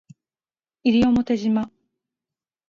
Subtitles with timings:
[0.83, 1.69] 西表島